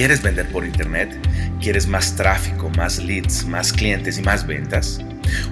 ¿Quieres 0.00 0.22
vender 0.22 0.48
por 0.48 0.64
internet? 0.64 1.14
¿Quieres 1.60 1.86
más 1.86 2.16
tráfico, 2.16 2.70
más 2.70 2.96
leads, 2.96 3.44
más 3.44 3.70
clientes 3.70 4.16
y 4.16 4.22
más 4.22 4.46
ventas? 4.46 4.98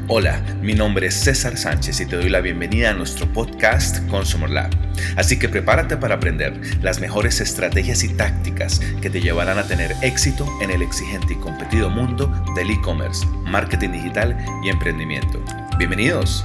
Hola, 0.07 0.41
mi 0.63 0.73
nombre 0.73 1.09
es 1.09 1.15
César 1.17 1.59
Sánchez 1.59 2.01
y 2.01 2.07
te 2.07 2.17
doy 2.17 2.31
la 2.31 2.41
bienvenida 2.41 2.89
a 2.89 2.95
nuestro 2.95 3.31
podcast 3.31 3.99
Consumer 4.09 4.49
Lab. 4.49 4.71
Así 5.19 5.39
que 5.39 5.51
prepárate 5.51 5.99
para 5.99 6.15
aprender 6.15 6.59
las 6.81 6.99
mejores 6.99 7.43
estrategias 7.43 8.03
y 8.05 8.09
tácticas 8.15 8.81
que 9.03 9.11
te 9.11 9.21
llevarán 9.21 9.59
a 9.59 9.67
tener 9.67 9.95
éxito 10.01 10.51
en 10.63 10.71
el 10.71 10.81
exigente 10.81 11.35
y 11.35 11.37
competido 11.37 11.91
mundo 11.91 12.33
del 12.57 12.71
e-commerce, 12.71 13.27
marketing 13.45 13.91
digital 13.91 14.35
y 14.65 14.71
emprendimiento. 14.71 15.45
Bienvenidos. 15.77 16.43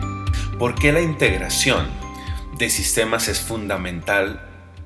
¿Por 0.59 0.75
qué 0.75 0.91
la 0.91 0.99
integración 0.99 1.87
de 2.59 2.69
sistemas 2.69 3.29
es 3.29 3.39
fundamental 3.39 4.41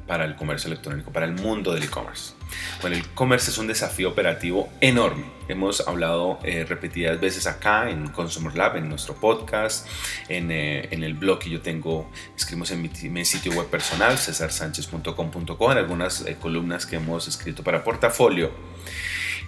para 0.05 0.23
el 0.23 0.35
comercio 0.35 0.67
electrónico, 0.67 1.11
para 1.11 1.25
el 1.25 1.33
mundo 1.33 1.73
del 1.73 1.81
e-commerce? 1.81 2.36
Bueno, 2.81 2.95
el 2.95 3.03
e-commerce 3.03 3.51
es 3.51 3.57
un 3.57 3.67
desafío 3.67 4.09
operativo 4.09 4.69
enorme. 4.81 5.25
Hemos 5.47 5.87
hablado 5.87 6.39
eh, 6.43 6.65
repetidas 6.67 7.19
veces 7.19 7.47
acá 7.47 7.89
en 7.89 8.07
Consumer 8.09 8.55
Lab, 8.55 8.77
en 8.77 8.89
nuestro 8.89 9.15
podcast, 9.15 9.87
en, 10.27 10.51
eh, 10.51 10.89
en 10.91 11.03
el 11.03 11.13
blog 11.13 11.39
que 11.39 11.49
yo 11.49 11.61
tengo, 11.61 12.09
escribimos 12.35 12.71
en 12.71 12.81
mi, 12.81 13.25
sitio 13.25 13.53
web 13.53 13.67
personal, 13.67 14.17
cesarsanchez.com.co, 14.17 15.71
en 15.71 15.77
algunas 15.77 16.21
eh, 16.21 16.37
columnas 16.39 16.85
que 16.85 16.97
hemos 16.97 17.27
escrito 17.27 17.63
para 17.63 17.83
portafolio. 17.83 18.51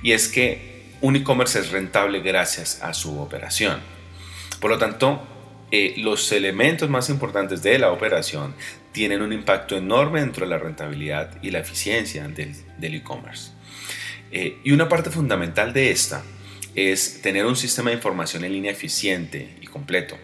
Y 0.02 0.14
es 0.14 0.28
que 0.28 0.96
un 1.02 1.16
e-commerce 1.16 1.60
es 1.60 1.72
rentable 1.72 2.20
gracias 2.22 2.82
a 2.82 2.94
su 2.94 3.20
operación. 3.20 3.80
Por 4.60 4.72
lo 4.72 4.78
tanto, 4.78 5.22
eh, 5.72 5.94
los 5.98 6.32
elementos 6.32 6.90
más 6.90 7.10
importantes 7.10 7.62
de 7.62 7.78
la 7.78 7.92
operación 7.92 8.56
tienen 8.92 9.22
un 9.22 9.34
impacto 9.34 9.78
enorme 9.78 10.22
dentro 10.22 10.46
de 10.46 10.50
la 10.50 10.58
rentabilidad 10.58 11.42
y 11.42 11.52
la 11.52 11.60
eficiencia 11.60 12.28
del 12.28 12.94
e-commerce. 12.96 13.52
Eh, 14.32 14.60
y 14.64 14.72
una 14.72 14.90
parte 14.90 15.10
fundamental 15.10 15.74
de 15.74 15.92
esta 15.92 16.24
es 16.76 17.22
tener 17.22 17.46
un 17.46 17.56
sistema 17.56 17.90
de 17.90 17.98
información 17.98 18.44
en 18.44 18.54
línea 18.54 18.72
eficiente 18.72 19.56
y 19.62 19.68
completo. 19.68 20.18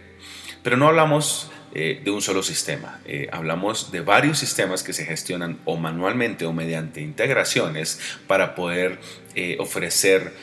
Pero 0.64 0.78
no 0.78 0.88
hablamos 0.88 1.52
eh, 1.74 2.02
de 2.04 2.12
un 2.12 2.22
solo 2.22 2.42
sistema, 2.42 3.02
hablamos 3.32 3.92
de 3.92 4.02
varios 4.02 4.40
sistemas 4.40 4.82
que 4.82 4.94
se 4.94 5.06
gestionan 5.06 5.60
o 5.66 5.76
manualmente 5.78 6.46
o 6.46 6.54
mediante 6.54 7.02
integraciones 7.02 8.00
para 8.28 8.56
poder 8.56 9.00
ofrecer, 9.60 10.34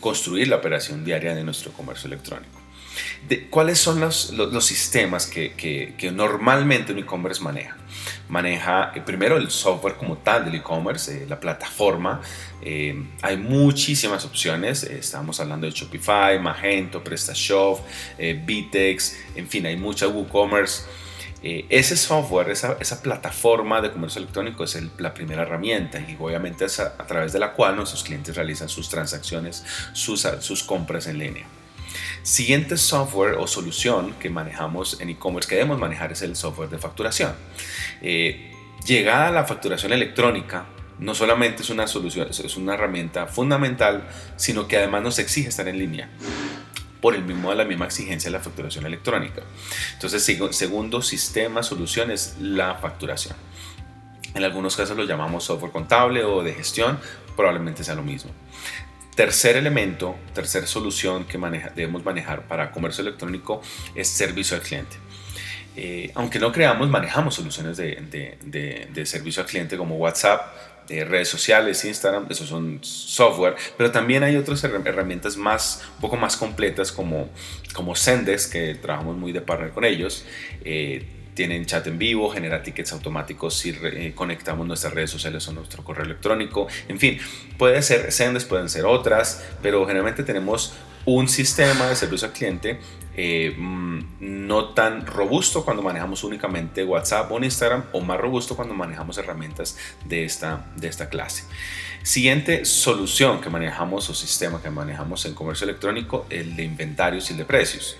construir 0.00 0.48
la 0.48 0.56
operación 0.56 1.04
diaria 1.04 1.34
de 1.34 1.42
nuestro 1.42 1.72
comercio 1.72 2.08
electrónico. 2.08 2.53
¿Cuáles 3.48 3.78
son 3.78 4.00
los, 4.00 4.30
los, 4.32 4.66
sistemas 4.66 5.26
que, 5.26 5.54
que, 5.54 6.10
normalmente 6.10 6.92
un 6.92 6.98
e-commerce 6.98 7.42
maneja? 7.42 7.76
Maneja 8.28 8.92
eh, 8.94 9.00
primero 9.00 9.38
el 9.38 9.50
software 9.50 9.94
como 9.94 10.18
tal 10.18 10.44
del 10.44 10.56
e-commerce, 10.56 11.22
eh, 11.22 11.26
la 11.26 11.40
plataforma. 11.40 12.20
Eh, 12.60 13.02
hay 13.22 13.38
muchísimas 13.38 14.26
opciones. 14.26 14.82
estamos 14.82 15.40
hablando 15.40 15.66
de 15.66 15.72
Shopify, 15.72 16.38
Magento, 16.38 17.02
PrestaShop, 17.02 17.80
Vitex, 18.44 19.16
en 19.36 19.48
fin, 19.48 19.64
hay 19.66 19.76
mucha 19.76 20.06
WooCommerce. 20.06 20.82
ese 21.42 21.96
software, 21.96 22.50
esa, 22.50 22.76
esa, 22.78 23.02
plataforma 23.02 23.80
de 23.80 23.90
comercio 23.90 24.18
electrónico 24.18 24.64
es 24.64 24.78
la 24.98 25.14
primera 25.14 25.42
herramienta 25.42 25.98
y 25.98 26.16
obviamente 26.20 26.66
es 26.66 26.78
a, 26.80 26.94
a, 26.98 27.06
través 27.06 27.32
de 27.32 27.38
la 27.38 27.52
cual 27.52 27.76
nuestros 27.76 28.02
clientes 28.02 28.34
realizan 28.34 28.68
sus 28.68 28.88
transacciones, 28.88 29.64
sus, 29.94 30.26
sus 30.40 30.62
compras 30.62 31.06
en 31.06 31.18
línea. 31.18 31.46
Siguiente 32.22 32.76
software 32.76 33.34
o 33.34 33.46
solución 33.46 34.14
que 34.20 34.30
manejamos 34.30 35.00
en 35.00 35.10
e-commerce 35.10 35.48
que 35.48 35.56
debemos 35.56 35.78
manejar 35.78 36.12
es 36.12 36.22
el 36.22 36.36
software 36.36 36.70
de 36.70 36.78
facturación. 36.78 37.34
Eh, 38.02 38.52
llegada 38.86 39.28
a 39.28 39.30
la 39.30 39.44
facturación 39.44 39.92
electrónica, 39.92 40.66
no 40.98 41.14
solamente 41.14 41.62
es 41.62 41.70
una 41.70 41.86
solución, 41.86 42.28
es 42.30 42.56
una 42.56 42.74
herramienta 42.74 43.26
fundamental, 43.26 44.08
sino 44.36 44.68
que 44.68 44.76
además 44.76 45.02
nos 45.02 45.18
exige 45.18 45.48
estar 45.48 45.68
en 45.68 45.78
línea 45.78 46.08
por 47.04 47.14
el 47.14 47.22
mismo, 47.22 47.52
la 47.52 47.66
misma 47.66 47.84
exigencia 47.84 48.30
de 48.30 48.38
la 48.38 48.42
facturación 48.42 48.86
electrónica. 48.86 49.42
Entonces, 49.92 50.24
segundo 50.52 51.02
sistema, 51.02 51.62
solución 51.62 52.10
es 52.10 52.36
la 52.40 52.76
facturación. 52.76 53.36
En 54.32 54.42
algunos 54.42 54.74
casos 54.74 54.96
lo 54.96 55.04
llamamos 55.04 55.44
software 55.44 55.70
contable 55.70 56.24
o 56.24 56.42
de 56.42 56.54
gestión, 56.54 56.98
probablemente 57.36 57.84
sea 57.84 57.94
lo 57.94 58.02
mismo. 58.02 58.30
Tercer 59.14 59.56
elemento, 59.56 60.16
tercera 60.34 60.66
solución 60.66 61.24
que 61.24 61.38
debemos 61.76 62.04
manejar 62.04 62.48
para 62.48 62.72
comercio 62.72 63.02
electrónico 63.02 63.62
es 63.94 64.08
servicio 64.08 64.56
al 64.56 64.62
cliente. 64.62 64.96
Eh, 65.76 66.10
aunque 66.14 66.38
no 66.38 66.52
creamos, 66.52 66.88
manejamos 66.88 67.34
soluciones 67.34 67.76
de, 67.76 69.04
servicio 69.04 69.42
al 69.42 69.48
cliente 69.48 69.76
como 69.76 69.96
WhatsApp, 69.96 70.54
de 70.88 71.04
redes 71.04 71.28
sociales, 71.28 71.84
Instagram, 71.84 72.26
esos 72.28 72.48
son 72.48 72.78
software, 72.82 73.56
pero 73.78 73.90
también 73.90 74.22
hay 74.22 74.36
otras 74.36 74.62
herramientas 74.64 75.36
más, 75.36 75.82
un 75.94 76.00
poco 76.00 76.16
más 76.16 76.36
completas 76.36 76.92
como, 76.92 77.30
como 77.72 77.94
que 77.94 78.74
trabajamos 78.82 79.16
muy 79.16 79.32
de 79.32 79.40
partner 79.40 79.70
con 79.70 79.84
ellos. 79.84 80.24
Eh, 80.64 81.06
tienen 81.34 81.66
chat 81.66 81.86
en 81.86 81.98
vivo, 81.98 82.30
genera 82.30 82.62
tickets 82.62 82.92
automáticos 82.92 83.54
si 83.54 83.70
eh, 83.82 84.12
conectamos 84.14 84.66
nuestras 84.66 84.94
redes 84.94 85.10
sociales 85.10 85.46
o 85.48 85.52
nuestro 85.52 85.84
correo 85.84 86.04
electrónico. 86.04 86.68
En 86.88 86.98
fin, 86.98 87.18
puede 87.58 87.82
ser 87.82 88.12
Sendes, 88.12 88.44
pueden 88.44 88.68
ser 88.68 88.86
otras, 88.86 89.44
pero 89.62 89.84
generalmente 89.86 90.22
tenemos 90.22 90.74
un 91.06 91.28
sistema 91.28 91.88
de 91.88 91.96
servicio 91.96 92.28
al 92.28 92.32
cliente 92.32 92.80
eh, 93.16 93.54
mm, 93.56 94.00
no 94.20 94.70
tan 94.70 95.06
robusto 95.06 95.64
cuando 95.64 95.82
manejamos 95.82 96.24
únicamente 96.24 96.82
WhatsApp 96.82 97.30
o 97.30 97.42
Instagram 97.42 97.84
o 97.92 98.00
más 98.00 98.18
robusto 98.18 98.56
cuando 98.56 98.74
manejamos 98.74 99.18
herramientas 99.18 99.76
de 100.04 100.24
esta, 100.24 100.66
de 100.76 100.88
esta 100.88 101.08
clase. 101.08 101.44
Siguiente 102.02 102.64
solución 102.64 103.40
que 103.40 103.50
manejamos 103.50 104.10
o 104.10 104.14
sistema 104.14 104.60
que 104.60 104.68
manejamos 104.68 105.24
en 105.26 105.34
comercio 105.34 105.64
electrónico, 105.64 106.26
el 106.28 106.56
de 106.56 106.64
inventarios 106.64 107.30
y 107.30 107.34
el 107.34 107.38
de 107.38 107.44
precios. 107.44 107.96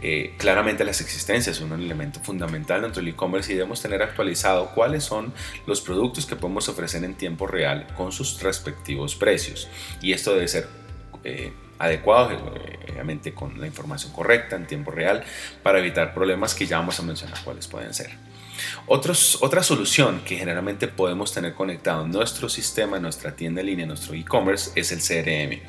Eh, 0.00 0.34
claramente 0.38 0.84
las 0.84 1.00
existencias 1.00 1.56
son 1.56 1.72
un 1.72 1.80
elemento 1.80 2.20
fundamental 2.20 2.82
dentro 2.82 3.02
del 3.02 3.12
e-commerce 3.12 3.52
y 3.52 3.56
debemos 3.56 3.82
tener 3.82 4.02
actualizado 4.02 4.70
cuáles 4.74 5.04
son 5.04 5.32
los 5.66 5.80
productos 5.80 6.26
que 6.26 6.36
podemos 6.36 6.68
ofrecer 6.68 7.04
en 7.04 7.14
tiempo 7.14 7.46
real 7.46 7.86
con 7.96 8.12
sus 8.12 8.42
respectivos 8.42 9.14
precios. 9.14 9.68
Y 10.00 10.12
esto 10.12 10.34
debe 10.34 10.48
ser 10.48 10.68
eh, 11.24 11.52
adecuado, 11.78 12.30
eh, 12.30 12.78
obviamente 12.92 13.34
con 13.34 13.60
la 13.60 13.66
información 13.66 14.12
correcta 14.12 14.56
en 14.56 14.66
tiempo 14.66 14.90
real, 14.90 15.24
para 15.62 15.78
evitar 15.80 16.14
problemas 16.14 16.54
que 16.54 16.66
ya 16.66 16.78
vamos 16.78 16.98
a 16.98 17.02
mencionar 17.02 17.38
cuáles 17.44 17.66
pueden 17.66 17.92
ser. 17.92 18.10
Otros, 18.86 19.38
otra 19.40 19.62
solución 19.62 20.22
que 20.24 20.36
generalmente 20.36 20.88
podemos 20.88 21.32
tener 21.32 21.54
conectado 21.54 22.04
en 22.04 22.10
nuestro 22.10 22.48
sistema, 22.48 22.96
en 22.96 23.02
nuestra 23.02 23.34
tienda 23.34 23.60
en 23.60 23.66
línea, 23.66 23.82
en 23.84 23.88
nuestro 23.88 24.14
e-commerce, 24.14 24.70
es 24.74 24.92
el 24.92 25.00
CRM. 25.00 25.60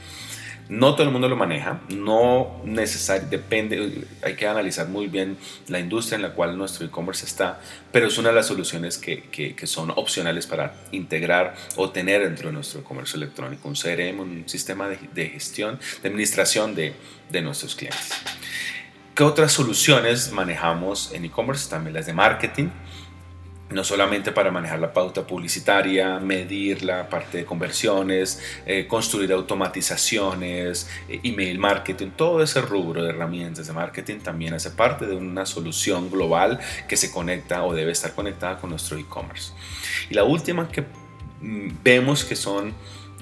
No 0.70 0.94
todo 0.94 1.04
el 1.04 1.12
mundo 1.12 1.28
lo 1.28 1.36
maneja, 1.36 1.82
no 1.90 2.62
necesariamente, 2.64 3.38
depende, 3.38 4.08
hay 4.24 4.36
que 4.36 4.48
analizar 4.48 4.88
muy 4.88 5.08
bien 5.08 5.38
la 5.68 5.80
industria 5.80 6.16
en 6.16 6.22
la 6.22 6.34
cual 6.34 6.58
nuestro 6.58 6.86
e-commerce 6.86 7.26
está, 7.26 7.60
pero 7.92 8.08
es 8.08 8.18
una 8.18 8.30
de 8.30 8.36
las 8.36 8.48
soluciones 8.48 8.98
que, 8.98 9.24
que, 9.24 9.68
son 9.68 9.92
opcionales 9.92 10.48
para 10.48 10.74
integrar 10.92 11.56
o 11.76 11.90
tener 11.90 12.24
dentro 12.24 12.48
de 12.48 12.54
nuestro 12.54 12.84
comercio 12.84 13.18
electrónico, 13.18 13.68
un 13.68 13.76
CRM, 13.76 14.20
un 14.20 14.44
sistema 14.48 14.88
de, 14.88 15.00
de 15.14 15.30
gestión, 15.30 15.80
de 16.02 16.10
administración 16.10 16.76
de, 16.76 16.94
de 17.30 17.42
nuestros 17.42 17.76
clientes. 17.76 18.12
¿Qué 19.16 19.24
otras 19.24 19.52
soluciones 19.52 20.32
manejamos 20.32 21.12
en 21.14 21.26
e-commerce? 21.26 21.70
También 21.70 21.94
las 21.94 22.06
de 22.06 22.14
marketing 22.14 22.70
no 23.70 23.84
solamente 23.84 24.32
para 24.32 24.52
manejar 24.52 24.80
la 24.80 24.94
pauta 24.94 25.26
publicitaria, 25.26 26.20
medir 26.20 26.84
la 26.84 27.10
parte 27.10 27.40
de 27.40 27.46
conversiones, 27.46 28.42
eh, 28.66 28.88
construir 28.88 29.32
automatizaciones, 29.34 30.90
eh, 31.10 31.20
email 31.24 31.58
marketing, 31.60 32.10
todo 32.16 32.44
ese 32.44 32.62
rubro 32.62 33.04
de 33.04 33.10
herramientas 33.10 33.68
de 33.68 33.74
marketing 33.74 34.20
también 34.20 34.54
hace 34.54 34.70
parte 34.70 35.06
de 35.06 35.16
una 35.16 35.46
solución 35.46 36.12
global 36.12 36.60
que 36.88 36.98
se 36.98 37.12
conecta 37.12 37.64
o 37.64 37.74
debe 37.74 37.92
estar 37.92 38.14
conectada 38.14 38.60
con 38.60 38.70
nuestro 38.70 38.98
e-commerce. 38.98 39.54
Y 40.10 40.14
la 40.14 40.24
última 40.24 40.68
que 40.68 40.82
mm, 41.42 41.78
vemos 41.84 42.26
que 42.26 42.36
son 42.36 42.74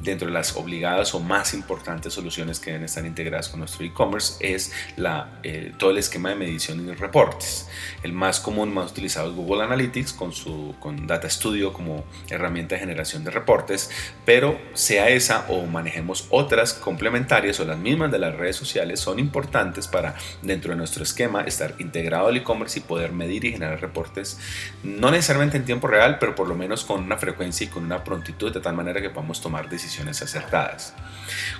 dentro 0.03 0.27
de 0.27 0.33
las 0.33 0.55
obligadas 0.55 1.13
o 1.13 1.19
más 1.19 1.53
importantes 1.53 2.13
soluciones 2.13 2.59
que 2.59 2.71
deben 2.71 2.85
estar 2.85 3.05
integradas 3.05 3.49
con 3.49 3.59
nuestro 3.59 3.85
e-commerce 3.85 4.35
es 4.39 4.71
la, 4.97 5.39
eh, 5.43 5.73
todo 5.77 5.91
el 5.91 5.97
esquema 5.97 6.29
de 6.29 6.35
medición 6.35 6.87
y 6.87 6.91
reportes. 6.93 7.69
El 8.03 8.13
más 8.13 8.39
común, 8.39 8.73
más 8.73 8.91
utilizado 8.91 9.29
es 9.29 9.35
Google 9.35 9.63
Analytics 9.63 10.13
con, 10.13 10.33
su, 10.33 10.75
con 10.79 11.07
Data 11.07 11.29
Studio 11.29 11.73
como 11.73 12.03
herramienta 12.29 12.75
de 12.75 12.81
generación 12.81 13.23
de 13.23 13.31
reportes, 13.31 13.91
pero 14.25 14.59
sea 14.73 15.09
esa 15.09 15.45
o 15.49 15.65
manejemos 15.65 16.27
otras 16.29 16.73
complementarias 16.73 17.59
o 17.59 17.65
las 17.65 17.77
mismas 17.77 18.11
de 18.11 18.19
las 18.19 18.35
redes 18.35 18.55
sociales 18.55 18.99
son 18.99 19.19
importantes 19.19 19.87
para 19.87 20.15
dentro 20.41 20.71
de 20.71 20.77
nuestro 20.77 21.03
esquema 21.03 21.41
estar 21.41 21.75
integrado 21.79 22.27
al 22.27 22.37
e-commerce 22.37 22.79
y 22.79 22.81
poder 22.81 23.11
medir 23.11 23.45
y 23.45 23.51
generar 23.51 23.79
reportes, 23.79 24.39
no 24.83 25.11
necesariamente 25.11 25.57
en 25.57 25.65
tiempo 25.65 25.87
real, 25.87 26.17
pero 26.19 26.35
por 26.35 26.47
lo 26.47 26.55
menos 26.55 26.83
con 26.83 27.03
una 27.03 27.17
frecuencia 27.17 27.65
y 27.65 27.69
con 27.69 27.83
una 27.83 28.03
prontitud 28.03 28.51
de 28.51 28.59
tal 28.59 28.75
manera 28.75 29.01
que 29.01 29.09
podamos 29.09 29.41
tomar 29.41 29.69
decisiones 29.69 29.90
acertadas. 29.99 30.93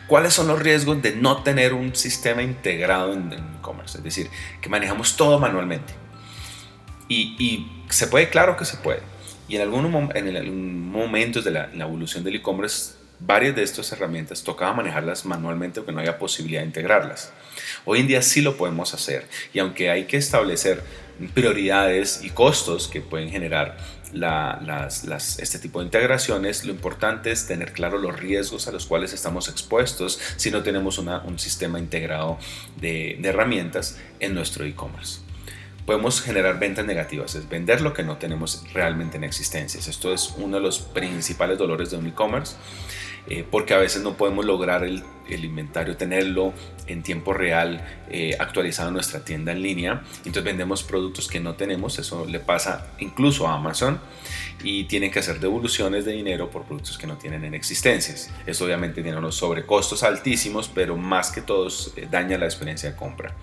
¿Cuáles 0.07 0.33
son 0.33 0.47
los 0.47 0.59
riesgos 0.59 1.01
de 1.01 1.15
no 1.15 1.43
tener 1.43 1.73
un 1.73 1.95
sistema 1.95 2.41
integrado 2.41 3.13
en 3.13 3.31
e-commerce? 3.31 3.97
Es 3.97 4.03
decir, 4.03 4.29
que 4.61 4.69
manejamos 4.69 5.15
todo 5.15 5.39
manualmente. 5.39 5.93
Y, 7.07 7.67
se 7.89 8.07
puede, 8.07 8.29
claro 8.29 8.55
que 8.55 8.63
se 8.63 8.77
puede. 8.77 9.01
Y 9.49 9.57
en 9.57 9.61
algunos 9.63 10.15
en 10.15 10.89
momentos 10.89 11.43
de 11.43 11.51
la, 11.51 11.69
evolución 11.73 12.23
del 12.23 12.35
e-commerce 12.35 12.93
varias 13.19 13.55
de 13.55 13.63
estas 13.63 13.91
herramientas 13.91 14.43
tocaba 14.43 14.73
manejarlas 14.73 15.25
manualmente 15.25 15.81
porque 15.81 15.91
no 15.91 15.99
había 15.99 16.17
posibilidad 16.17 16.61
de 16.61 16.67
integrarlas. 16.67 17.31
Hoy 17.85 17.99
en 17.99 18.07
día 18.07 18.21
sí 18.21 18.41
lo 18.41 18.57
podemos 18.57 18.93
hacer 18.93 19.27
y 19.53 19.59
aunque 19.59 19.89
hay 19.89 20.05
que 20.05 20.17
establecer 20.17 20.83
prioridades 21.29 22.23
y 22.23 22.29
costos 22.29 22.87
que 22.87 23.01
pueden 23.01 23.29
generar 23.29 23.77
este 24.13 25.59
tipo 25.59 25.79
de 25.79 25.85
integraciones, 25.85 26.65
lo 26.65 26.71
importante 26.71 27.31
es 27.31 27.47
tener 27.47 27.71
claro 27.71 27.97
los 27.97 28.19
riesgos 28.19 28.67
a 28.67 28.71
los 28.71 28.85
cuales 28.85 29.13
estamos 29.13 29.47
expuestos 29.47 30.19
si 30.35 30.51
no 30.51 30.63
tenemos 30.63 30.97
un 30.97 31.39
sistema 31.39 31.79
integrado 31.79 32.37
de, 32.79 33.17
de 33.19 33.29
herramientas 33.29 33.97
en 34.19 34.33
nuestro 34.33 34.65
e-commerce 34.65 35.21
podemos 35.85 36.21
generar 36.21 36.59
ventas 36.59 36.85
negativas, 36.85 37.35
es 37.35 37.49
vender 37.49 37.81
lo 37.81 37.93
que 37.93 38.03
no 38.03 38.17
tenemos 38.17 38.63
realmente 38.73 39.17
en 39.17 39.23
existencias. 39.23 39.87
Esto 39.87 40.13
es 40.13 40.33
uno 40.37 40.57
de 40.57 40.63
los 40.63 40.79
principales 40.79 41.57
dolores 41.57 41.91
de 41.91 41.97
un 41.97 42.07
e-commerce 42.07 42.55
eh, 43.27 43.45
porque 43.49 43.73
a 43.73 43.77
veces 43.77 44.01
no 44.01 44.17
podemos 44.17 44.45
lograr 44.45 44.83
el, 44.83 45.03
inventario, 45.29 45.95
tenerlo 45.95 46.53
en 46.87 47.03
tiempo 47.03 47.31
real 47.31 47.85
eh, 48.09 48.35
actualizado 48.37 48.89
en 48.89 48.95
nuestra 48.95 49.23
tienda 49.23 49.53
en 49.53 49.61
línea. 49.61 50.03
Entonces 50.17 50.43
vendemos 50.43 50.83
productos 50.83 51.27
que 51.27 51.39
no 51.39 51.55
tenemos, 51.55 51.99
eso 51.99 52.25
le 52.25 52.39
pasa 52.39 52.91
incluso 52.99 53.47
a 53.47 53.53
Amazon 53.53 54.01
y 54.63 54.85
tienen 54.85 55.11
que 55.11 55.19
hacer 55.19 55.39
devoluciones 55.39 56.03
de 56.03 56.11
dinero 56.11 56.49
por 56.49 56.63
productos 56.63 56.97
que 56.97 57.07
no 57.07 57.17
tienen 57.17 57.45
en 57.45 57.53
existencias. 57.53 58.29
Eso 58.45 58.65
obviamente 58.65 59.01
tiene 59.03 59.17
unos 59.17 59.35
sobrecostos 59.35 60.03
altísimos, 60.03 60.67
pero 60.67 60.97
más 60.97 61.31
que 61.31 61.41
todos 61.41 61.93
eh, 61.95 62.07
daña 62.09 62.37
la 62.37 62.45
experiencia 62.45 62.89
de 62.89 62.95
compra. 62.97 63.35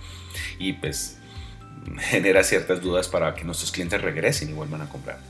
Y 0.59 0.75
pues 0.75 1.19
genera 2.01 2.45
ciertas 2.45 2.83
dudas 2.83 3.09
para 3.09 3.35
que 3.35 3.45
nuestros 3.45 3.73
clientes 3.73 4.01
regresen 4.03 4.51
y 4.51 4.53
vuelvan 4.53 4.83
a 4.83 4.89
comprar. 4.89 5.21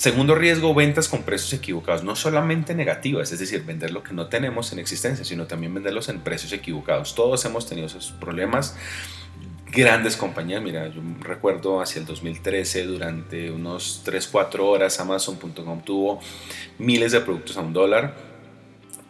Segundo 0.00 0.34
riesgo, 0.34 0.72
ventas 0.72 1.10
con 1.10 1.24
precios 1.24 1.52
equivocados, 1.52 2.04
no 2.04 2.16
solamente 2.16 2.74
negativas, 2.74 3.32
es 3.32 3.38
decir, 3.38 3.66
vender 3.66 3.90
lo 3.90 4.02
que 4.02 4.14
no 4.14 4.28
tenemos 4.28 4.72
en 4.72 4.78
existencia, 4.78 5.26
sino 5.26 5.46
también 5.46 5.74
venderlos 5.74 6.08
en 6.08 6.20
precios 6.20 6.54
equivocados. 6.54 7.14
Todos 7.14 7.44
hemos 7.44 7.66
tenido 7.68 7.86
esos 7.86 8.10
problemas. 8.12 8.78
Grandes 9.70 10.16
compañías, 10.16 10.62
mira, 10.62 10.88
yo 10.88 11.02
recuerdo 11.20 11.82
hacia 11.82 12.00
el 12.00 12.06
2013, 12.06 12.86
durante 12.86 13.50
unos 13.50 14.02
3-4 14.06 14.60
horas, 14.60 14.98
Amazon.com 15.00 15.82
tuvo 15.82 16.20
miles 16.78 17.12
de 17.12 17.20
productos 17.20 17.58
a 17.58 17.60
un 17.60 17.74
dólar. 17.74 18.16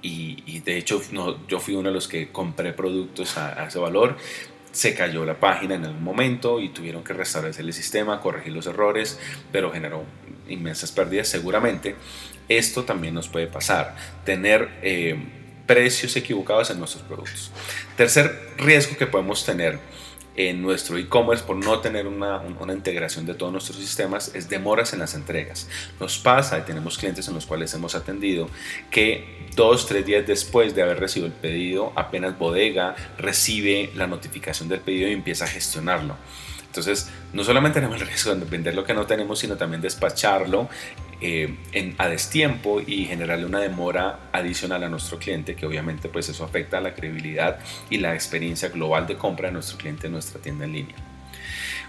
Y, 0.02 0.58
de 0.58 0.76
hecho, 0.76 1.00
yo 1.46 1.60
fui 1.60 1.76
uno 1.76 1.90
de 1.90 1.94
los 1.94 2.08
que 2.08 2.32
compré 2.32 2.72
productos 2.72 3.38
a 3.38 3.64
ese 3.64 3.78
valor 3.78 4.16
se 4.72 4.94
cayó 4.94 5.24
la 5.24 5.40
página 5.40 5.74
en 5.74 5.84
algún 5.84 6.02
momento 6.02 6.60
y 6.60 6.68
tuvieron 6.68 7.02
que 7.02 7.12
restablecer 7.12 7.64
el 7.64 7.72
sistema, 7.72 8.20
corregir 8.20 8.52
los 8.52 8.66
errores, 8.66 9.18
pero 9.52 9.72
generó 9.72 10.04
inmensas 10.48 10.92
pérdidas 10.92 11.28
seguramente. 11.28 11.96
Esto 12.48 12.84
también 12.84 13.14
nos 13.14 13.28
puede 13.28 13.46
pasar, 13.46 13.96
tener 14.24 14.68
eh, 14.82 15.16
precios 15.66 16.16
equivocados 16.16 16.70
en 16.70 16.78
nuestros 16.78 17.02
productos. 17.04 17.50
Tercer 17.96 18.54
riesgo 18.58 18.96
que 18.96 19.06
podemos 19.06 19.44
tener 19.44 19.78
en 20.36 20.62
nuestro 20.62 20.96
e-commerce 20.96 21.44
por 21.44 21.56
no 21.56 21.80
tener 21.80 22.06
una, 22.06 22.42
integración 22.72 23.26
de 23.26 23.34
todos 23.34 23.52
nuestros 23.52 23.78
sistemas 23.78 24.34
es 24.34 24.48
demoras 24.48 24.92
en 24.92 25.00
las 25.00 25.14
entregas. 25.14 25.68
Nos 25.98 26.18
pasa 26.18 26.58
y 26.58 26.62
tenemos 26.62 26.98
clientes 26.98 27.26
en 27.28 27.34
los 27.34 27.46
cuales 27.46 27.74
hemos 27.74 27.94
atendido 27.94 28.48
que 28.90 29.48
dos, 29.56 29.86
tres 29.86 30.06
días 30.06 30.26
después 30.26 30.74
de 30.74 30.82
haber 30.82 31.00
recibido 31.00 31.26
el 31.26 31.32
pedido, 31.32 31.92
apenas 31.96 32.38
bodega 32.38 32.94
recibe 33.18 33.90
la 33.94 34.06
notificación 34.06 34.68
del 34.68 34.80
pedido 34.80 35.08
y 35.08 35.12
empieza 35.12 35.44
a 35.44 35.48
gestionarlo. 35.48 36.16
Entonces, 36.70 37.10
no 37.32 37.42
solamente 37.42 37.80
tenemos 37.80 38.00
el 38.00 38.06
riesgo 38.06 38.32
de 38.32 38.44
vender 38.44 38.76
lo 38.76 38.84
que 38.84 38.94
no 38.94 39.04
tenemos, 39.04 39.40
sino 39.40 39.56
también 39.56 39.82
despacharlo 39.82 40.68
eh, 41.20 41.56
en, 41.72 41.96
a 41.98 42.06
destiempo 42.06 42.80
y 42.80 43.06
generarle 43.06 43.44
una 43.44 43.58
demora 43.58 44.20
adicional 44.30 44.84
a 44.84 44.88
nuestro 44.88 45.18
cliente, 45.18 45.56
que 45.56 45.66
obviamente 45.66 46.08
pues 46.08 46.28
eso 46.28 46.44
afecta 46.44 46.78
a 46.78 46.80
la 46.80 46.94
credibilidad 46.94 47.58
y 47.90 47.98
la 47.98 48.14
experiencia 48.14 48.68
global 48.68 49.08
de 49.08 49.16
compra 49.16 49.48
de 49.48 49.54
nuestro 49.54 49.78
cliente 49.78 50.06
en 50.06 50.12
nuestra 50.12 50.40
tienda 50.40 50.64
en 50.64 50.72
línea. 50.72 50.94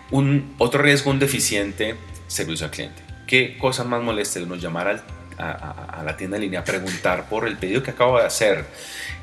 Un, 0.09 0.55
otro 0.57 0.81
riesgo, 0.81 1.11
un 1.11 1.19
deficiente 1.19 1.95
servicio 2.25 2.65
al 2.65 2.71
cliente. 2.71 3.03
¿Qué 3.27 3.59
cosa 3.59 3.83
más 3.83 4.01
molesta 4.01 4.39
uno 4.39 4.55
llamar 4.55 5.03
a, 5.37 6.03
la 6.03 6.17
tienda 6.17 6.37
en 6.37 6.41
línea, 6.41 6.63
preguntar 6.63 7.29
por 7.29 7.47
el 7.47 7.55
pedido 7.57 7.83
que 7.83 7.91
acabo 7.91 8.17
de 8.17 8.25
hacer 8.25 8.65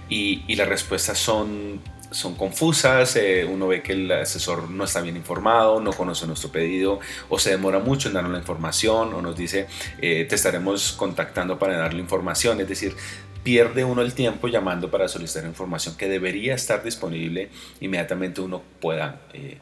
y, 0.09 0.45
y 0.47 0.55
las 0.55 0.69
respuestas 0.69 1.19
son 1.19 1.81
son 2.11 2.35
confusas, 2.35 3.17
eh, 3.17 3.45
uno 3.45 3.69
ve 3.69 3.83
que 3.83 3.93
el 3.93 4.11
asesor 4.11 4.71
no 4.71 4.85
está 4.85 5.01
bien 5.01 5.17
informado, 5.17 5.81
no 5.81 5.93
conoce 5.93 6.27
nuestro 6.27 6.51
pedido 6.51 7.01
o 7.29 7.39
se 7.39 7.51
demora 7.51 7.79
mucho 7.79 8.09
en 8.09 8.15
darnos 8.15 8.33
la 8.33 8.39
información 8.39 9.13
o 9.15 9.23
nos 9.23 9.37
dice 9.37 9.67
eh, 10.01 10.25
te 10.29 10.35
estaremos 10.35 10.93
contactando 10.93 11.59
para 11.59 11.77
darle 11.77 12.01
información, 12.01 12.61
es 12.61 12.69
decir, 12.69 12.95
pierde 13.43 13.85
uno 13.85 14.03
el 14.03 14.15
tiempo 14.15 14.49
llamando 14.49 14.91
para 14.91 15.07
solicitar 15.09 15.45
información 15.45 15.97
que 15.97 16.09
debería 16.09 16.55
estar 16.55 16.83
disponible 16.83 17.51
inmediatamente 17.81 18.41
uno 18.41 18.63
pueda, 18.81 19.21
eh, 19.33 19.59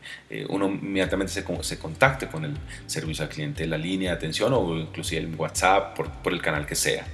uno 0.48 0.66
inmediatamente 0.66 1.32
se, 1.32 1.44
se, 1.62 1.78
contacte 1.78 2.28
con 2.28 2.44
el 2.44 2.56
servicio 2.86 3.24
al 3.24 3.30
cliente, 3.30 3.66
la 3.66 3.78
línea 3.78 4.10
de 4.10 4.16
atención 4.16 4.52
o 4.54 4.76
inclusive 4.76 5.20
el 5.20 5.34
WhatsApp 5.34 5.96
por, 5.96 6.10
por 6.10 6.32
el 6.32 6.40
canal 6.40 6.66
que 6.66 6.74
sea. 6.74 7.06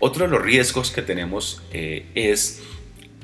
Otro 0.00 0.24
de 0.24 0.30
los 0.30 0.42
riesgos 0.42 0.90
que 0.90 1.02
tenemos 1.02 1.62
es 1.72 2.62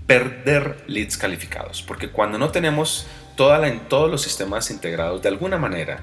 perder 0.09 0.85
leads 0.87 1.19
calificados, 1.19 1.83
porque 1.83 2.09
cuando 2.09 2.39
no 2.39 2.51
tenemos 2.51 3.07
toda 3.37 3.59
la, 3.59 3.69
en 3.69 3.81
todos 3.89 4.11
los 4.11 4.23
sistemas 4.23 4.71
integrados 4.71 5.21
de 5.21 5.29
alguna 5.29 5.59
manera, 5.59 6.03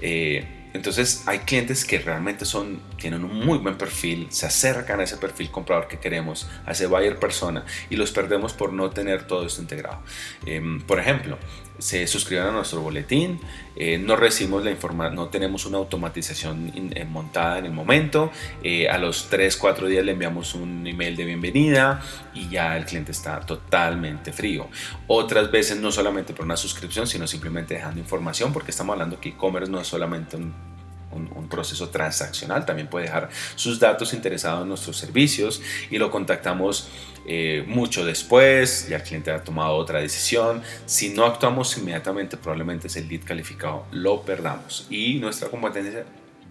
eh, 0.00 0.70
entonces 0.72 1.24
hay 1.26 1.40
clientes 1.40 1.84
que 1.84 1.98
realmente 1.98 2.46
son, 2.46 2.80
tienen 2.96 3.24
un 3.24 3.44
muy 3.44 3.58
buen 3.58 3.76
perfil, 3.76 4.28
se 4.30 4.46
acercan 4.46 5.00
a 5.00 5.02
ese 5.02 5.18
perfil 5.18 5.50
comprador 5.50 5.86
que 5.86 5.98
queremos, 5.98 6.48
a 6.64 6.72
ese 6.72 6.86
buyer 6.86 7.18
persona, 7.18 7.66
y 7.90 7.96
los 7.96 8.10
perdemos 8.10 8.54
por 8.54 8.72
no 8.72 8.88
tener 8.88 9.26
todo 9.26 9.46
esto 9.46 9.60
integrado. 9.60 10.00
Em, 10.46 10.80
por 10.80 10.98
ejemplo, 10.98 11.36
se 11.82 12.06
suscriben 12.06 12.46
a 12.46 12.52
nuestro 12.52 12.80
boletín, 12.80 13.40
eh, 13.74 13.98
no 13.98 14.14
recibimos 14.14 14.62
la 14.62 14.70
información, 14.70 15.16
no 15.16 15.26
tenemos 15.30 15.66
una 15.66 15.78
automatización 15.78 16.70
eh, 16.94 17.04
montada 17.04 17.58
en 17.58 17.66
el 17.66 17.72
momento, 17.72 18.30
eh, 18.62 18.88
a 18.88 18.98
los 18.98 19.28
3, 19.28 19.56
4 19.56 19.88
días 19.88 20.04
le 20.04 20.12
enviamos 20.12 20.54
un 20.54 20.86
email 20.86 21.16
de 21.16 21.24
bienvenida 21.24 22.00
y 22.34 22.48
ya 22.48 22.76
el 22.76 22.84
cliente 22.84 23.10
está 23.10 23.40
totalmente 23.40 24.32
frío. 24.32 24.68
Otras 25.08 25.50
veces 25.50 25.80
no 25.80 25.90
solamente 25.90 26.32
por 26.34 26.44
una 26.44 26.56
suscripción, 26.56 27.08
sino 27.08 27.26
simplemente 27.26 27.74
dejando 27.74 27.98
información, 27.98 28.52
porque 28.52 28.70
estamos 28.70 28.92
hablando 28.92 29.18
que 29.20 29.30
e-commerce 29.30 29.70
no 29.70 29.80
es 29.80 29.88
solamente 29.88 30.36
un 30.36 30.71
un, 31.12 31.48
proceso 31.48 31.90
transaccional, 31.90 32.64
también 32.64 32.88
puede 32.88 33.06
dejar 33.06 33.28
sus 33.56 33.78
datos 33.78 34.14
interesados 34.14 34.62
en 34.62 34.68
nuestros 34.68 34.96
servicios 34.96 35.60
y 35.90 35.98
lo 35.98 36.10
contactamos 36.10 36.88
eh, 37.26 37.64
mucho 37.66 38.06
después, 38.06 38.88
ya 38.88 38.96
el 38.96 39.02
cliente 39.02 39.30
ha 39.30 39.44
tomado 39.44 39.74
otra 39.74 40.00
decisión. 40.00 40.62
Si 40.86 41.10
no 41.10 41.26
actuamos 41.26 41.76
inmediatamente, 41.76 42.36
probablemente 42.36 42.86
ese 42.86 43.02
lead 43.04 43.22
calificado 43.24 43.86
lo 43.90 44.22
perdamos 44.22 44.86
y 44.88 45.18
nuestra 45.18 45.48
competencia 45.48 46.04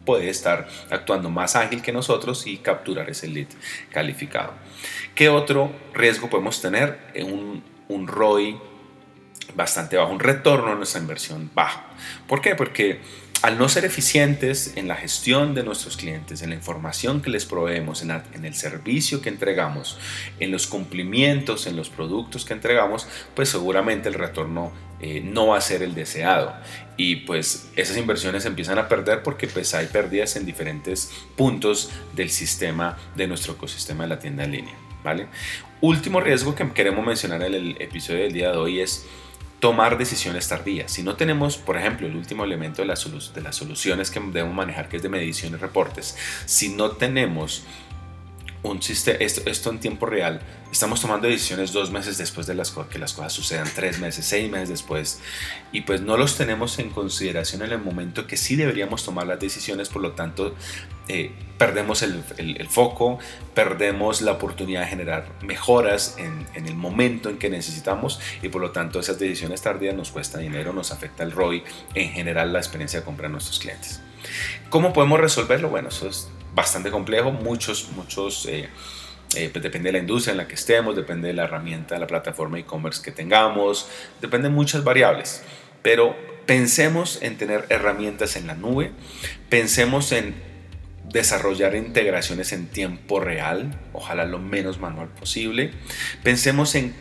puede 0.05 0.29
estar 0.29 0.67
actuando 0.89 1.29
más 1.29 1.55
ágil 1.55 1.81
que 1.81 1.91
nosotros 1.91 2.47
y 2.47 2.57
capturar 2.57 3.09
ese 3.09 3.27
lead 3.27 3.47
calificado. 3.91 4.53
¿Qué 5.15 5.29
otro 5.29 5.71
riesgo 5.93 6.29
podemos 6.29 6.61
tener? 6.61 6.99
Un, 7.23 7.63
un 7.87 8.07
ROI 8.07 8.57
bastante 9.55 9.97
bajo, 9.97 10.11
un 10.11 10.19
retorno 10.19 10.71
a 10.71 10.75
nuestra 10.75 11.01
inversión 11.01 11.51
bajo. 11.53 11.81
¿Por 12.27 12.41
qué? 12.41 12.55
Porque 12.55 13.01
al 13.41 13.57
no 13.57 13.69
ser 13.69 13.85
eficientes 13.85 14.73
en 14.75 14.87
la 14.87 14.95
gestión 14.95 15.55
de 15.55 15.63
nuestros 15.63 15.97
clientes, 15.97 16.41
en 16.41 16.49
la 16.49 16.55
información 16.55 17.21
que 17.21 17.31
les 17.31 17.45
proveemos, 17.45 18.03
en, 18.03 18.11
el 18.45 18.53
servicio 18.53 19.21
que 19.21 19.29
entregamos, 19.29 19.97
en 20.39 20.51
los 20.51 20.67
cumplimientos, 20.67 21.65
en 21.65 21.75
los 21.75 21.89
productos 21.89 22.45
que 22.45 22.53
entregamos, 22.53 23.07
pues 23.35 23.49
seguramente 23.49 24.09
el 24.09 24.15
retorno 24.15 24.71
eh, 24.99 25.21
no 25.21 25.47
va 25.47 25.57
a 25.57 25.61
ser 25.61 25.81
el 25.81 25.95
deseado. 25.95 26.53
Y 26.97 27.17
pues 27.17 27.69
esas 27.75 27.97
inversiones 27.97 28.45
empiezan 28.45 28.77
a 28.77 28.87
perder 28.87 29.23
porque 29.23 29.47
pues 29.47 29.73
hay 29.73 29.87
pérdidas 29.87 30.35
en 30.35 30.45
diferentes 30.45 31.11
puntos 31.35 31.89
del 32.15 32.29
sistema, 32.29 32.97
de 33.15 33.25
nuestro 33.25 33.53
ecosistema 33.53 34.03
de 34.03 34.09
la 34.09 34.19
tienda 34.19 34.43
en 34.43 34.51
línea. 34.51 34.75
¿vale? 35.03 35.27
Último 35.81 36.21
riesgo 36.21 36.53
que 36.53 36.69
queremos 36.73 37.03
mencionar 37.03 37.41
en 37.41 37.55
el 37.55 37.81
episodio 37.81 38.21
del 38.21 38.33
día 38.33 38.51
de 38.51 38.57
hoy 38.57 38.81
es 38.81 39.07
tomar 39.61 39.97
decisiones 39.97 40.47
tardías. 40.47 40.91
Si 40.91 41.03
no 41.03 41.15
tenemos, 41.15 41.55
por 41.55 41.77
ejemplo, 41.77 42.07
el 42.07 42.15
último 42.15 42.43
elemento 42.43 42.81
de, 42.81 42.87
de 42.87 43.41
las 43.41 43.55
soluciones 43.55 44.09
que 44.09 44.19
debemos 44.19 44.55
manejar, 44.55 44.89
que 44.89 44.97
es 44.97 45.03
de 45.03 45.07
medición 45.07 45.53
y 45.53 45.55
reportes, 45.55 46.17
si 46.45 46.69
no 46.69 46.91
tenemos 46.91 47.63
un 48.63 48.81
sistema, 48.81 49.17
esto, 49.19 49.41
esto, 49.45 49.69
en 49.71 49.79
tiempo 49.79 50.05
real, 50.05 50.41
estamos 50.71 51.01
tomando 51.01 51.27
decisiones 51.27 51.71
dos 51.71 51.91
meses 51.91 52.17
después 52.17 52.45
de 52.45 52.53
las 52.53 52.71
que 52.71 52.99
las 52.99 53.13
cosas 53.13 53.33
sucedan, 53.33 53.67
tres 53.73 53.99
meses, 53.99 54.25
seis 54.25 54.51
meses 54.51 54.69
después, 54.69 55.19
y 55.71 55.81
pues 55.81 56.01
no 56.01 56.15
los 56.15 56.37
tenemos 56.37 56.77
en 56.77 56.91
consideración 56.91 57.63
en 57.63 57.71
el 57.71 57.79
momento 57.79 58.27
que 58.27 58.37
sí 58.37 58.55
deberíamos 58.55 59.03
tomar 59.03 59.25
las 59.25 59.39
decisiones, 59.39 59.89
por 59.89 60.03
lo 60.03 60.11
tanto 60.11 60.55
eh, 61.07 61.31
perdemos 61.57 62.03
el, 62.03 62.23
el, 62.37 62.67
foco, 62.67 63.17
perdemos 63.55 64.21
la 64.21 64.33
oportunidad 64.33 64.81
de 64.81 64.87
generar 64.87 65.27
mejoras 65.41 66.15
en, 66.19 66.45
en, 66.53 66.67
el 66.67 66.75
momento 66.75 67.29
en 67.29 67.39
que 67.39 67.49
necesitamos 67.49 68.19
y 68.43 68.49
por 68.49 68.61
lo 68.61 68.71
tanto 68.71 68.99
esas 68.99 69.17
decisiones 69.17 69.61
tardías 69.61 69.95
nos 69.95 70.11
cuesta 70.11 70.37
dinero, 70.37 70.71
nos 70.71 70.91
afecta 70.91 71.23
el 71.23 71.31
ROI, 71.31 71.63
en 71.95 72.11
general 72.11 72.53
la 72.53 72.59
experiencia 72.59 72.99
de 72.99 73.05
compra 73.05 73.27
de 73.27 73.31
nuestros 73.33 73.59
clientes. 73.59 74.01
¿Cómo 74.69 74.93
podemos 74.93 75.19
resolverlo? 75.19 75.69
Bueno, 75.69 75.89
eso 75.89 76.07
es 76.07 76.29
bastante 76.53 76.91
complejo, 76.91 77.31
muchos, 77.31 77.89
muchos... 77.95 78.45
Eh, 78.45 78.69
eh, 79.33 79.49
pues 79.49 79.63
depende 79.63 79.87
de 79.87 79.93
la 79.93 79.99
industria 79.99 80.31
en 80.31 80.37
la 80.37 80.47
que 80.47 80.55
estemos, 80.55 80.93
depende 80.93 81.29
de 81.29 81.33
la 81.33 81.45
herramienta, 81.45 81.95
de 81.95 82.01
la 82.01 82.07
plataforma 82.07 82.59
e-commerce 82.59 83.01
que 83.01 83.13
tengamos, 83.13 83.87
depende 84.19 84.49
de 84.49 84.53
muchas 84.53 84.83
variables. 84.83 85.41
Pero 85.81 86.17
pensemos 86.45 87.21
en 87.21 87.37
tener 87.37 87.65
herramientas 87.69 88.35
en 88.35 88.47
la 88.47 88.55
nube, 88.55 88.91
pensemos 89.47 90.11
en 90.11 90.35
desarrollar 91.13 91.75
integraciones 91.75 92.51
en 92.51 92.67
tiempo 92.67 93.21
real, 93.21 93.79
ojalá 93.93 94.25
lo 94.25 94.39
menos 94.39 94.79
manual 94.79 95.07
posible. 95.07 95.71
Pensemos 96.23 96.75
en 96.75 96.93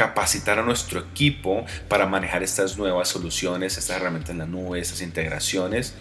capacitar 0.00 0.58
a 0.58 0.62
nuestro 0.62 1.00
equipo 1.00 1.66
para 1.86 2.06
manejar 2.06 2.42
estas 2.42 2.78
nuevas 2.78 3.06
soluciones, 3.06 3.76
estas 3.76 3.98
herramientas 3.98 4.30
en 4.30 4.38
la 4.38 4.46
nube, 4.46 4.80
estas 4.80 5.02
integraciones. 5.02 5.94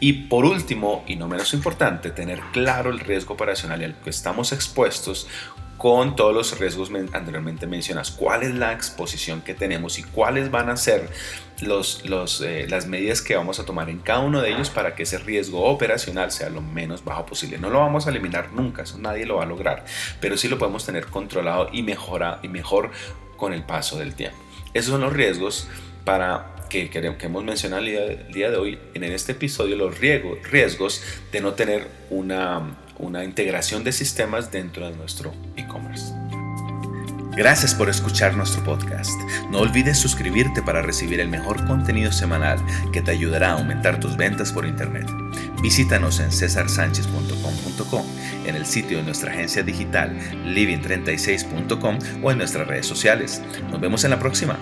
Y 0.00 0.14
por 0.30 0.46
último, 0.46 1.04
y 1.06 1.16
no 1.16 1.28
menos 1.28 1.52
importante, 1.52 2.10
tener 2.10 2.40
claro 2.54 2.88
el 2.88 2.98
riesgo 2.98 3.34
operacional 3.34 3.84
al 3.84 3.94
que 4.00 4.08
estamos 4.08 4.52
expuestos 4.52 5.28
con 5.76 6.16
todos 6.16 6.34
los 6.34 6.58
riesgos 6.58 6.90
anteriormente 7.12 7.66
mencionados. 7.66 8.10
¿Cuál 8.10 8.42
es 8.42 8.54
la 8.54 8.72
exposición 8.72 9.42
que 9.42 9.52
tenemos 9.52 9.98
y 9.98 10.02
cuáles 10.02 10.50
van 10.50 10.70
a 10.70 10.78
ser 10.78 11.10
los, 11.60 12.08
los, 12.08 12.40
eh, 12.40 12.66
las 12.68 12.86
medidas 12.86 13.20
que 13.20 13.36
vamos 13.36 13.60
a 13.60 13.66
tomar 13.66 13.90
en 13.90 13.98
cada 13.98 14.20
uno 14.20 14.40
de 14.40 14.50
ellos 14.50 14.70
para 14.70 14.94
que 14.94 15.02
ese 15.02 15.18
riesgo 15.18 15.64
operacional 15.64 16.30
sea 16.32 16.48
lo 16.48 16.62
menos 16.62 17.04
bajo 17.04 17.26
posible? 17.26 17.58
No 17.58 17.68
lo 17.68 17.80
vamos 17.80 18.06
a 18.06 18.10
eliminar 18.10 18.52
nunca, 18.52 18.82
eso 18.82 18.96
nadie 18.98 19.26
lo 19.26 19.36
va 19.36 19.42
a 19.42 19.46
lograr, 19.46 19.84
pero 20.20 20.38
sí 20.38 20.48
lo 20.48 20.56
podemos 20.56 20.86
tener 20.86 21.06
controlado 21.06 21.68
y, 21.70 21.82
mejora, 21.82 22.40
y 22.42 22.48
mejor 22.48 22.90
con 23.36 23.52
el 23.52 23.62
paso 23.62 23.98
del 23.98 24.14
tiempo. 24.14 24.38
Esos 24.74 24.92
son 24.92 25.00
los 25.00 25.12
riesgos 25.12 25.68
para 26.04 26.54
que, 26.68 26.90
que, 26.90 26.98
hemos 26.98 27.44
mencionado 27.44 27.82
el 27.82 28.32
día, 28.32 28.50
de 28.50 28.56
hoy 28.56 28.78
en 28.94 29.04
este 29.04 29.32
episodio, 29.32 29.76
los 29.76 29.98
riesgos 29.98 31.02
de 31.32 31.40
no 31.40 31.54
tener 31.54 31.88
una, 32.10 32.76
una 32.98 33.24
integración 33.24 33.84
de 33.84 33.92
sistemas 33.92 34.50
dentro 34.50 34.88
de 34.88 34.96
nuestro 34.96 35.32
e-commerce. 35.56 36.12
Gracias 37.36 37.74
por 37.74 37.90
escuchar 37.90 38.34
nuestro 38.34 38.64
podcast. 38.64 39.20
No 39.50 39.58
olvides 39.58 39.98
suscribirte 39.98 40.62
para 40.62 40.80
recibir 40.80 41.20
el 41.20 41.28
mejor 41.28 41.66
contenido 41.66 42.10
semanal 42.10 42.58
que 42.92 43.02
te 43.02 43.10
ayudará 43.10 43.50
a 43.50 43.58
aumentar 43.58 44.00
tus 44.00 44.16
ventas 44.16 44.52
por 44.52 44.64
Internet. 44.64 45.06
Visítanos 45.62 46.20
en 46.20 46.30
cesarsanchez.com.com, 46.30 48.06
en 48.46 48.54
el 48.54 48.66
sitio 48.66 48.98
de 48.98 49.04
nuestra 49.04 49.32
agencia 49.32 49.62
digital 49.62 50.16
living36.com 50.44 51.98
o 52.22 52.30
en 52.30 52.38
nuestras 52.38 52.66
redes 52.66 52.86
sociales. 52.86 53.42
Nos 53.70 53.80
vemos 53.80 54.04
en 54.04 54.10
la 54.10 54.18
próxima. 54.18 54.58